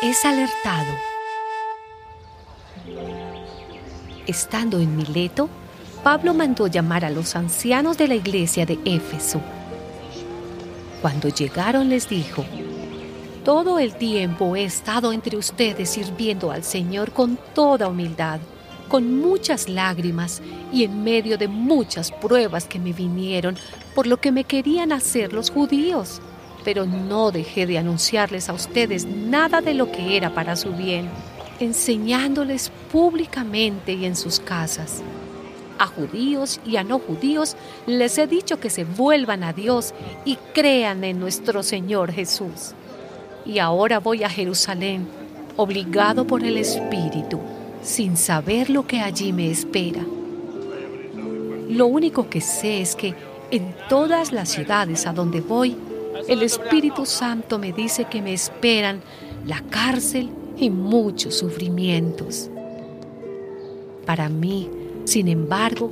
es 0.00 0.24
alertado. 0.24 0.94
Estando 4.26 4.78
en 4.78 4.96
Mileto, 4.96 5.48
Pablo 6.02 6.32
mandó 6.32 6.68
llamar 6.68 7.04
a 7.04 7.10
los 7.10 7.36
ancianos 7.36 7.98
de 7.98 8.08
la 8.08 8.14
iglesia 8.14 8.64
de 8.64 8.78
Éfeso. 8.84 9.40
Cuando 11.02 11.28
llegaron 11.28 11.88
les 11.88 12.08
dijo, 12.08 12.44
todo 13.44 13.78
el 13.78 13.94
tiempo 13.94 14.56
he 14.56 14.64
estado 14.64 15.12
entre 15.12 15.36
ustedes 15.36 15.90
sirviendo 15.90 16.50
al 16.50 16.64
Señor 16.64 17.12
con 17.12 17.38
toda 17.54 17.88
humildad, 17.88 18.40
con 18.88 19.20
muchas 19.20 19.68
lágrimas 19.68 20.40
y 20.72 20.84
en 20.84 21.04
medio 21.04 21.36
de 21.36 21.48
muchas 21.48 22.10
pruebas 22.10 22.64
que 22.64 22.78
me 22.78 22.92
vinieron 22.92 23.56
por 23.94 24.06
lo 24.06 24.18
que 24.18 24.32
me 24.32 24.44
querían 24.44 24.92
hacer 24.92 25.32
los 25.32 25.50
judíos. 25.50 26.22
Pero 26.64 26.86
no 26.86 27.30
dejé 27.30 27.66
de 27.66 27.78
anunciarles 27.78 28.48
a 28.48 28.52
ustedes 28.52 29.06
nada 29.06 29.60
de 29.60 29.74
lo 29.74 29.90
que 29.90 30.16
era 30.16 30.34
para 30.34 30.56
su 30.56 30.72
bien, 30.72 31.08
enseñándoles 31.60 32.70
públicamente 32.90 33.92
y 33.92 34.04
en 34.04 34.16
sus 34.16 34.40
casas. 34.40 35.02
A 35.78 35.86
judíos 35.86 36.60
y 36.64 36.76
a 36.76 36.84
no 36.84 36.98
judíos 36.98 37.56
les 37.86 38.16
he 38.18 38.26
dicho 38.26 38.60
que 38.60 38.70
se 38.70 38.84
vuelvan 38.84 39.42
a 39.42 39.52
Dios 39.52 39.94
y 40.24 40.36
crean 40.54 41.02
en 41.02 41.18
nuestro 41.18 41.62
Señor 41.62 42.12
Jesús 42.12 42.74
y 43.44 43.58
ahora 43.58 44.00
voy 44.00 44.24
a 44.24 44.28
Jerusalén, 44.28 45.06
obligado 45.56 46.26
por 46.26 46.44
el 46.44 46.56
Espíritu, 46.56 47.40
sin 47.82 48.16
saber 48.16 48.70
lo 48.70 48.86
que 48.86 49.00
allí 49.00 49.32
me 49.32 49.50
espera. 49.50 50.04
Lo 51.68 51.86
único 51.86 52.28
que 52.28 52.40
sé 52.40 52.80
es 52.80 52.94
que 52.94 53.14
en 53.50 53.74
todas 53.88 54.32
las 54.32 54.50
ciudades 54.50 55.06
a 55.06 55.12
donde 55.12 55.40
voy, 55.40 55.76
el 56.28 56.42
Espíritu 56.42 57.06
Santo 57.06 57.58
me 57.58 57.72
dice 57.72 58.04
que 58.04 58.22
me 58.22 58.32
esperan 58.32 59.00
la 59.46 59.60
cárcel 59.60 60.30
y 60.56 60.70
muchos 60.70 61.36
sufrimientos. 61.36 62.50
Para 64.06 64.28
mí, 64.28 64.68
sin 65.04 65.28
embargo, 65.28 65.90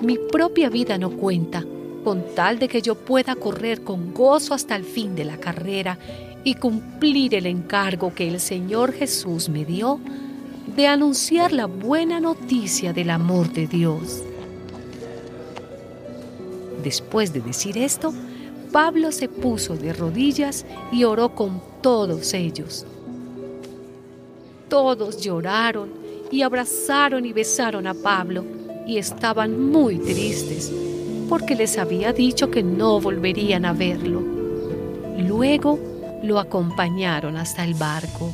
mi 0.00 0.18
propia 0.30 0.70
vida 0.70 0.98
no 0.98 1.10
cuenta, 1.10 1.64
con 2.04 2.24
tal 2.34 2.58
de 2.58 2.68
que 2.68 2.82
yo 2.82 2.94
pueda 2.94 3.34
correr 3.36 3.82
con 3.82 4.14
gozo 4.14 4.54
hasta 4.54 4.74
el 4.74 4.84
fin 4.84 5.14
de 5.14 5.24
la 5.24 5.36
carrera 5.36 5.98
y 6.44 6.54
cumplir 6.54 7.34
el 7.34 7.46
encargo 7.46 8.14
que 8.14 8.28
el 8.28 8.40
Señor 8.40 8.92
Jesús 8.92 9.48
me 9.48 9.64
dio 9.64 10.00
de 10.74 10.86
anunciar 10.86 11.52
la 11.52 11.66
buena 11.66 12.20
noticia 12.20 12.92
del 12.92 13.10
amor 13.10 13.52
de 13.52 13.66
Dios. 13.66 14.22
Después 16.82 17.32
de 17.32 17.40
decir 17.40 17.76
esto, 17.76 18.14
Pablo 18.72 19.10
se 19.12 19.28
puso 19.28 19.76
de 19.76 19.92
rodillas 19.92 20.64
y 20.92 21.04
oró 21.04 21.34
con 21.34 21.60
todos 21.82 22.34
ellos. 22.34 22.86
Todos 24.68 25.20
lloraron 25.20 25.90
y 26.30 26.42
abrazaron 26.42 27.26
y 27.26 27.32
besaron 27.32 27.86
a 27.86 27.94
Pablo 27.94 28.44
y 28.86 28.98
estaban 28.98 29.70
muy 29.70 29.98
tristes 29.98 30.72
porque 31.28 31.54
les 31.54 31.78
había 31.78 32.12
dicho 32.12 32.50
que 32.50 32.62
no 32.62 33.00
volverían 33.00 33.64
a 33.64 33.72
verlo. 33.72 34.20
Luego 35.18 35.78
lo 36.22 36.38
acompañaron 36.38 37.36
hasta 37.36 37.64
el 37.64 37.74
barco. 37.74 38.32